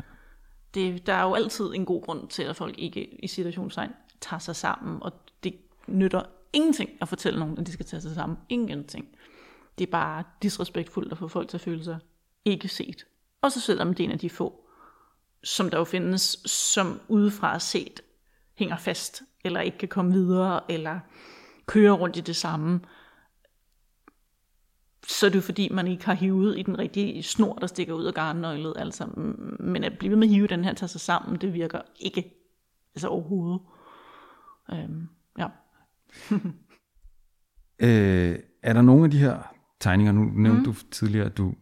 [0.74, 4.40] Det, der er jo altid en god grund til, at folk ikke i situationstegn tager
[4.40, 5.12] sig sammen, og
[5.44, 5.54] det
[5.87, 8.38] nytter ingenting at fortælle nogen, at de skal tage sig sammen.
[8.48, 9.07] Ingenting.
[9.79, 11.99] Det er bare disrespektfuldt at få folk til at føle sig
[12.45, 13.07] ikke set.
[13.43, 14.64] Og så selvom det er en af de få,
[15.45, 18.01] som der jo findes, som udefra set
[18.55, 21.01] hænger fast, eller ikke kan komme videre, eller
[21.67, 22.81] kører rundt i det samme,
[25.07, 27.95] så er det jo fordi, man ikke har hivet i den rigtige snor, der stikker
[27.95, 28.75] ud af garnnøglet.
[28.77, 29.07] Altså,
[29.61, 32.35] men at blive ved med at hive den her, tage sig sammen, det virker ikke
[32.95, 33.61] altså overhovedet.
[34.73, 35.49] Øhm, ja.
[37.81, 40.64] Øh, er der nogle af de her tegninger, nu nævnte Mm.
[40.64, 41.55] du tidligere, at du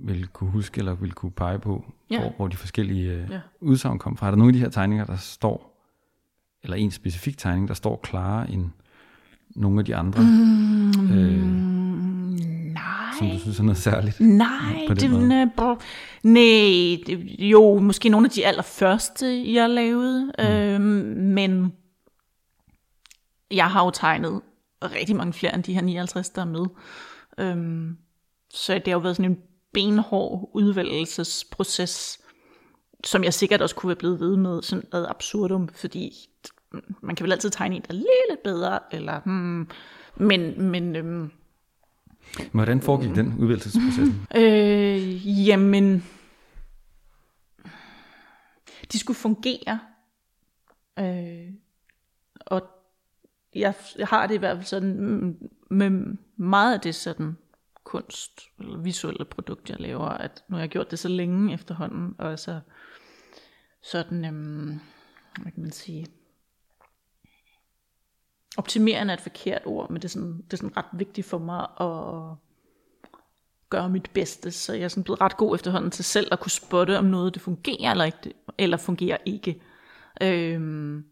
[0.00, 2.20] vil kunne huske eller vil kunne pege på, Ja.
[2.20, 3.40] hvor, hvor de forskellige øh, Ja.
[3.60, 4.26] udsagn kom fra.
[4.26, 5.80] Er der nogle af de her tegninger, der står,
[6.62, 8.66] eller en specifik tegning, der står klarere end
[9.56, 11.12] nogle af de andre, mm.
[11.12, 11.44] øh,
[12.72, 12.82] Nej.
[13.18, 14.20] som du synes er noget særligt?
[14.20, 15.28] Nej, på den det, måde?
[15.28, 15.74] nej, bro,
[16.22, 20.44] nej, det, jo, måske nogle af de allerførste, jeg lavede, mm.
[20.44, 21.72] øhm, men
[23.50, 24.40] jeg har jo tegnet
[24.84, 26.66] rigtig mange flere end de her 59, der er med.
[27.38, 27.96] Øhm,
[28.50, 29.38] så det har jo været sådan en
[29.72, 32.20] benhård udvælgelsesproces,
[33.04, 36.12] som jeg sikkert også kunne være blevet ved med sådan ad absurdum, fordi
[37.02, 39.68] man kan vel altid tegne en, der er lidt bedre, eller hmm,
[40.16, 41.30] men, men øhm,
[42.52, 44.26] Hvordan foregik den udvælgelsesprocessen?
[44.36, 46.04] Øh, jamen,
[48.92, 49.80] de skulle fungere.
[50.98, 51.52] Øh,
[52.40, 52.62] og
[53.54, 57.36] jeg, har det i hvert fald sådan, mm, med meget af det sådan
[57.84, 62.14] kunst, eller visuelle produkt, jeg laver, at nu har jeg gjort det så længe efterhånden,
[62.18, 62.60] og så
[63.82, 64.80] sådan, øhm,
[65.42, 66.06] hvad kan man sige,
[68.56, 71.38] optimerende er et forkert ord, men det er sådan, det er sådan ret vigtigt for
[71.38, 72.36] mig at
[73.70, 76.50] gøre mit bedste, så jeg er sådan blevet ret god efterhånden til selv at kunne
[76.50, 79.60] spotte, om noget det fungerer eller ikke, eller fungerer ikke.
[80.22, 81.04] Øhm,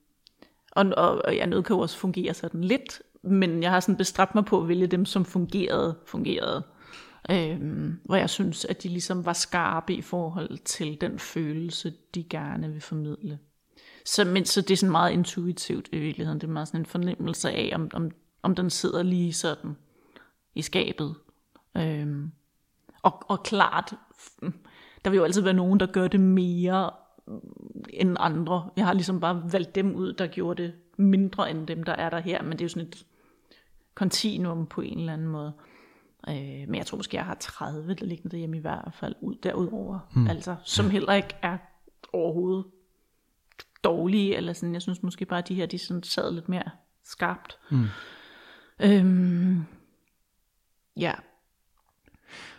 [0.72, 3.96] og, og, og ja, noget kan jo også fungere sådan lidt, men jeg har sådan
[3.96, 6.62] bestræbt mig på at vælge dem, som fungerede, fungerede.
[7.30, 12.24] Øhm, hvor jeg synes, at de ligesom var skarpe i forhold til den følelse, de
[12.24, 13.38] gerne vil formidle.
[14.04, 16.40] Så, men, så det er sådan meget intuitivt i virkeligheden.
[16.40, 18.11] Det er meget sådan en fornemmelse af, om, om,
[18.42, 19.76] om den sidder lige sådan
[20.54, 21.14] i skabet.
[21.76, 22.32] Øhm,
[23.02, 23.94] og, og klart,
[25.04, 26.90] der vil jo altid være nogen, der gør det mere
[27.88, 28.70] end andre.
[28.76, 32.11] Jeg har ligesom bare valgt dem ud, der gjorde det mindre end dem, der er
[32.11, 32.42] der her.
[32.42, 33.06] Men det er jo sådan et
[33.94, 35.52] kontinuum på en eller anden måde.
[36.28, 36.35] Øh,
[36.68, 39.98] men jeg tror måske, jeg har 30, der ligger hjemme i hvert fald ud derudover.
[40.14, 40.26] Hmm.
[40.28, 41.59] Altså, som heller ikke er
[42.12, 42.64] overhovedet
[43.85, 44.74] dårlige, eller sådan.
[44.74, 46.70] Jeg synes måske bare, at de her, de sådan sad lidt mere
[47.05, 47.59] skarpt.
[47.70, 47.87] Mm.
[48.81, 49.64] Øhm,
[50.96, 51.12] ja.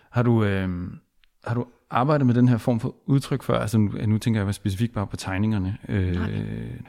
[0.10, 0.70] Har du, øh,
[1.44, 3.60] har du arbejdet med den her form for udtryk før?
[3.60, 5.78] Altså nu, nu tænker jeg specifikt bare på tegningerne.
[5.90, 6.32] Øh, Nej.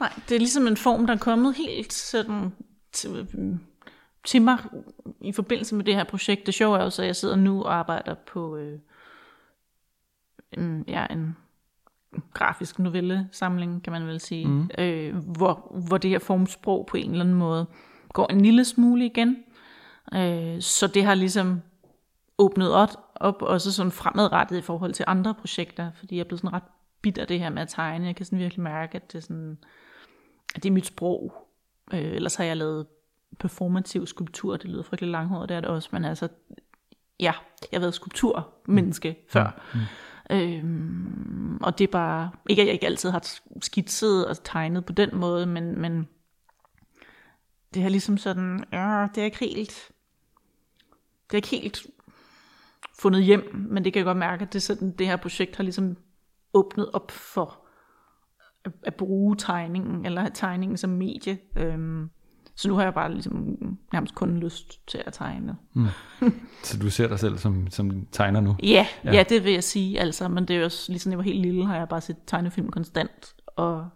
[0.01, 2.53] Nej, det er ligesom en form, der er kommet helt sådan
[4.25, 4.59] til, mig
[5.21, 6.47] i forbindelse med det her projekt.
[6.47, 8.79] Det sjove er også, at jeg sidder nu og arbejder på øh,
[10.53, 11.37] en, ja, en
[12.35, 14.71] grafisk novellesamling, kan man vel sige, mm.
[14.79, 17.67] øh, hvor, hvor det her formsprog på en eller anden måde
[18.13, 19.37] går en lille smule igen.
[20.15, 21.63] Øh, så det har ligesom
[22.39, 26.41] åbnet op, op også sådan fremadrettet i forhold til andre projekter, fordi jeg er blevet
[26.41, 26.63] sådan ret
[27.03, 28.07] bit af det her med at tegne.
[28.07, 29.59] Jeg kan sådan virkelig mærke, at det er, sådan,
[30.55, 31.49] at det er mit sprog.
[31.93, 32.87] Øh, ellers har jeg lavet
[33.39, 36.29] performativ skulptur, det lyder frygtelig langhåret, det er det også, men altså,
[37.21, 37.33] ja,
[37.73, 39.31] jeg har været skulpturmenneske mm.
[39.31, 39.63] før.
[39.75, 39.81] Mm.
[40.31, 44.93] Øhm, og det er bare, ikke at jeg ikke altid har skitset og tegnet på
[44.93, 46.09] den måde, men, men
[47.75, 49.91] det har ligesom sådan, ja, det er ikke helt,
[51.27, 51.87] det er ikke helt
[52.99, 55.63] fundet hjem, men det kan jeg godt mærke, at det, sådan, det her projekt har
[55.63, 55.97] ligesom
[56.55, 57.61] åbnet op for
[58.65, 61.39] at, at bruge tegningen, eller tegningen som medie.
[61.57, 62.11] Øhm,
[62.57, 63.59] så nu har jeg bare ligesom
[63.93, 65.57] nærmest kun lyst til at tegne.
[65.73, 65.87] Mm.
[66.65, 68.57] så du ser dig selv som, som tegner nu?
[68.63, 70.01] Ja, ja, ja, det vil jeg sige.
[70.01, 72.17] Altså, men det er jo også, ligesom jeg var helt lille, har jeg bare set
[72.27, 73.35] tegnefilm konstant.
[73.47, 73.89] Og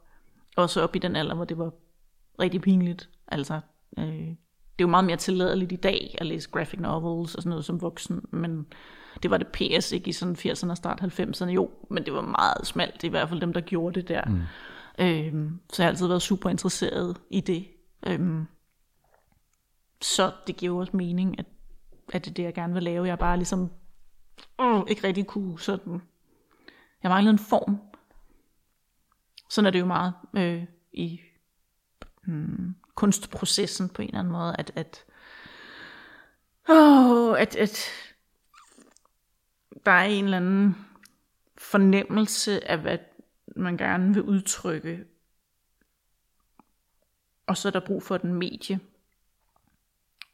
[0.56, 1.72] også op i den alder, hvor det var
[2.40, 3.08] rigtig pinligt.
[3.28, 3.60] Altså,
[3.98, 7.50] øh, det er jo meget mere tilladeligt i dag at læse graphic novels og sådan
[7.50, 8.66] noget som voksen, men
[9.22, 11.50] det var det PS ikke i sådan 80'erne og start 90'erne.
[11.50, 14.22] Jo, men det var meget smalt, i hvert fald dem, der gjorde det der.
[14.26, 14.40] Mm.
[14.98, 17.66] Øh, så jeg har altid været super interesseret i det.
[18.06, 18.46] Øhm,
[20.02, 21.46] så det giver jo også mening, at,
[22.12, 23.06] at det er det, jeg gerne vil lave.
[23.06, 23.70] Jeg bare ligesom
[24.60, 26.02] øh, ikke rigtig kunne sådan...
[27.02, 27.80] Jeg manglede en form.
[29.50, 31.20] Sådan er det jo meget øh, i
[32.24, 35.04] hmm, kunstprocessen på en eller anden måde, at, at,
[36.68, 37.90] oh, at, at
[39.86, 40.76] der er en eller anden
[41.58, 42.98] fornemmelse af, hvad
[43.56, 45.04] man gerne vil udtrykke,
[47.48, 48.80] og så er der brug for den medie,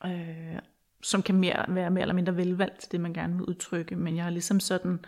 [0.04, 0.58] øh,
[1.02, 3.96] som kan mere, være mere eller mindre velvalgt til det, man gerne vil udtrykke.
[3.96, 5.04] Men jeg har ligesom sådan,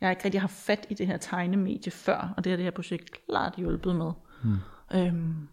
[0.00, 2.64] jeg har ikke rigtig haft fat i det her tegnemedie før, og det har det
[2.64, 4.12] her projekt klart hjulpet med.
[4.44, 4.56] Mm.
[4.94, 5.48] Øhm,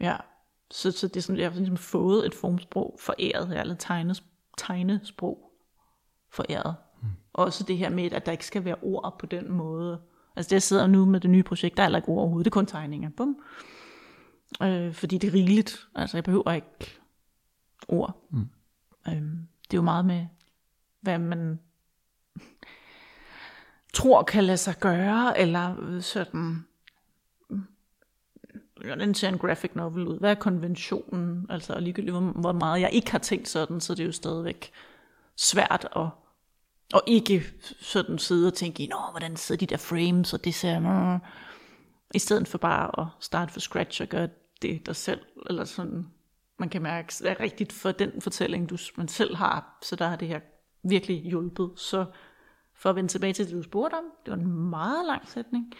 [0.00, 0.16] ja,
[0.70, 4.22] så, så det er sådan, jeg har ligesom fået et formsprog foræret, har tegnes,
[4.58, 5.52] tegnesprog
[6.30, 6.76] foræret.
[7.02, 7.08] Mm.
[7.32, 10.00] Også det her med, at der ikke skal være ord på den måde.
[10.36, 12.50] Altså det, jeg sidder nu med det nye projekt, der er ikke ord overhovedet, det
[12.50, 13.10] er kun tegninger.
[13.16, 13.36] Bum.
[14.62, 15.86] Øh, fordi det er rigeligt.
[15.94, 17.00] Altså, jeg behøver ikke
[17.88, 18.26] ord.
[18.30, 18.48] Mm.
[19.08, 20.26] Øh, det er jo meget med,
[21.00, 21.60] hvad man
[23.92, 26.64] tror kan lade sig gøre, eller sådan,
[28.84, 30.18] hvordan ser en graphic novel ud?
[30.18, 31.46] Hvad er konventionen?
[31.50, 34.72] Altså ligegyldigt, hvor meget jeg ikke har tænkt sådan, så det er jo stadigvæk
[35.36, 36.08] svært at,
[36.94, 37.44] at ikke
[37.80, 41.18] sådan sidde og tænke, Nå, hvordan sidder de der frames, og det ser...
[42.14, 44.28] I stedet for bare at starte fra scratch og gøre
[44.62, 46.06] det dig selv, eller sådan,
[46.58, 50.16] man kan mærke, er rigtigt for den fortælling, du, man selv har, så der har
[50.16, 50.40] det her
[50.82, 51.70] virkelig hjulpet.
[51.76, 52.04] Så
[52.74, 55.72] for at vende tilbage til det, du spurgte om, det var en meget lang sætning,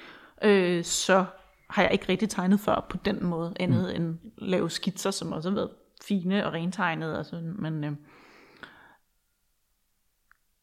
[0.43, 1.25] øh, så
[1.71, 4.03] har jeg ikke rigtig tegnet før på den måde, andet mm.
[4.03, 5.71] end lave skitser, som også har været
[6.05, 7.93] fine og rentegnede, og sådan, men øh,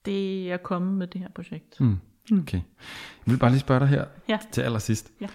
[0.05, 1.82] det er kommet med det her projekt.
[1.82, 1.97] Mm.
[2.32, 2.62] Okay.
[3.25, 4.39] Jeg vil bare lige spørge dig her ja.
[4.51, 5.12] til allersidst.
[5.21, 5.27] Ja.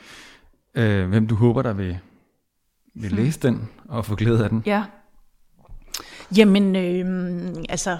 [0.75, 1.99] Øh, hvem du håber, der vil
[2.95, 3.19] vil hmm.
[3.19, 4.63] læse den og få glæde af den?
[4.67, 4.85] Ja.
[6.37, 7.99] Jamen, øh, altså,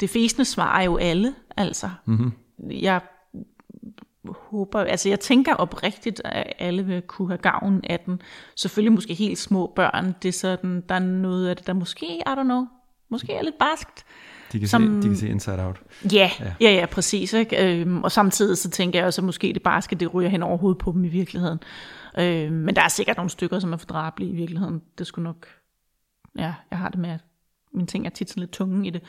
[0.00, 1.90] det fæsende svar er jo alle, altså.
[2.04, 2.32] Mm-hmm.
[2.70, 3.00] Jeg
[4.24, 8.22] håber, altså jeg tænker oprigtigt, at alle vil kunne have gavn af den.
[8.56, 12.06] Selvfølgelig måske helt små børn, det er sådan, der er noget af det, der måske,
[12.06, 12.66] I don't know,
[13.08, 14.04] måske er lidt barskt.
[14.52, 15.82] De kan, som, se, de kan se Inside Out.
[16.12, 17.32] Ja, ja, ja, ja præcis.
[17.32, 17.80] Ikke?
[17.80, 20.58] Øhm, og samtidig så tænker jeg også, at måske det barske, det ryger hen over
[20.58, 21.58] hovedet på dem i virkeligheden.
[22.18, 24.82] Øh, men der er sikkert nogle stykker, som er for drabelige i virkeligheden.
[24.98, 25.46] Det skulle nok...
[26.38, 27.20] Ja, jeg har det med, at
[27.74, 29.02] mine ting er tit sådan lidt tunge i det.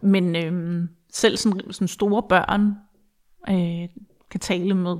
[0.00, 2.74] Men øh, selv sådan, sådan store børn
[3.48, 3.88] øh,
[4.30, 4.96] kan tale med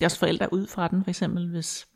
[0.00, 1.86] deres forældre ud fra den, for eksempel hvis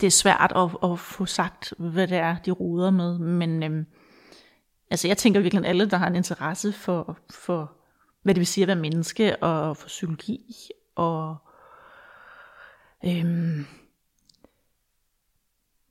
[0.00, 3.18] det er svært at, at få sagt, hvad det er, de roder med.
[3.18, 3.84] Men øh,
[4.90, 7.72] altså jeg tænker virkelig, at alle, der har en interesse for, for
[8.22, 10.54] hvad det vil sige at være menneske, og for psykologi,
[10.94, 11.36] og
[13.04, 13.66] øhm,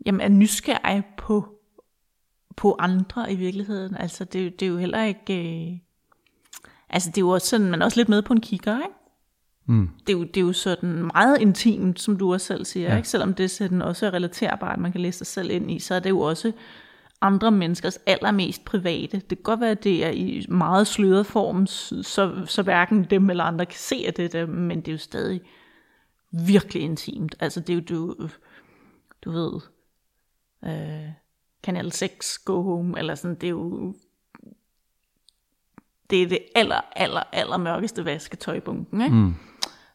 [0.05, 1.59] jamen er nysgerrig på,
[2.55, 3.95] på andre i virkeligheden.
[3.97, 5.79] Altså det, det er jo heller ikke, øh,
[6.89, 8.95] altså det er jo også sådan, man er også lidt med på en kigger, ikke?
[9.65, 9.89] Mm.
[10.07, 12.97] Det, er jo, det er jo sådan meget intimt, som du også selv siger, ja.
[12.97, 13.09] ikke?
[13.09, 15.99] selvom det sådan også er relaterbart, man kan læse sig selv ind i, så er
[15.99, 16.51] det jo også
[17.25, 19.17] andre menneskers allermest private.
[19.17, 23.29] Det kan godt være, at det er i meget sløret form, så, så hverken dem
[23.29, 25.41] eller andre kan se, at det der, men det er jo stadig
[26.31, 27.35] virkelig intimt.
[27.39, 28.29] Altså det er jo, du,
[29.21, 29.61] du ved,
[30.65, 31.11] øh,
[31.63, 33.93] Kanal 6 Go Home, eller sådan, det er jo
[36.09, 39.15] det er det aller, aller, aller mørkeste vasketøjbunken, ikke?
[39.15, 39.35] Mm.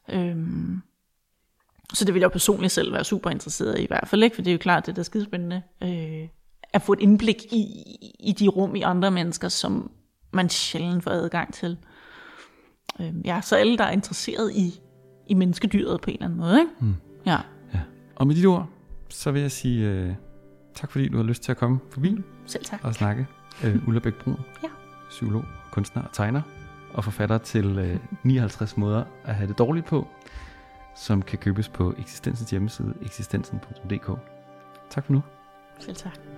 [0.08, 0.82] Øhm,
[1.94, 4.36] så det vil jeg personligt selv være super interesseret i, i hvert fald, ikke?
[4.36, 5.62] For det er jo klart, det er skidespændende.
[5.82, 6.28] Øh,
[6.72, 7.84] at få et indblik i,
[8.20, 9.90] i de rum i andre mennesker, som
[10.32, 11.78] man sjældent får adgang til.
[13.00, 14.80] Øh, ja, så alle, der er interesseret i,
[15.26, 16.60] i menneskedyret på en eller anden måde.
[16.60, 16.72] Ikke?
[16.80, 16.94] Mm.
[17.26, 17.38] Ja.
[17.74, 17.80] ja.
[18.16, 18.68] Og med de ord,
[19.08, 20.14] så vil jeg sige uh,
[20.74, 22.16] tak, fordi du har lyst til at komme forbi.
[22.46, 22.80] Selv tak.
[22.82, 23.26] Og snakke.
[23.64, 24.68] Uh, Ulla Bæk Brun, ja.
[25.08, 26.42] psykolog, kunstner og tegner,
[26.92, 30.08] og forfatter til uh, 59 måder at have det dårligt på,
[30.96, 34.10] som kan købes på eksistensens hjemmeside, eksistensen.dk.
[34.90, 35.22] Tak for nu.
[35.78, 36.29] Selv tak.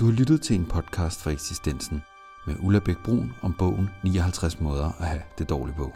[0.00, 2.02] Du har lyttet til en podcast fra eksistensen
[2.46, 5.92] med Ulla Bæk Brun om bogen 59 måder at have det dårligt på.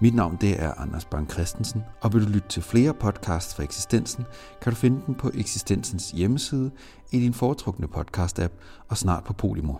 [0.00, 3.62] Mit navn det er Anders Bang Christensen, og vil du lytte til flere podcasts fra
[3.62, 4.24] eksistensen,
[4.60, 6.70] kan du finde den på eksistensens hjemmeside,
[7.12, 8.52] i din foretrukne podcast-app
[8.88, 9.74] og snart på Podimo.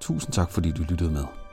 [0.00, 1.47] Tusind tak fordi du lyttede med.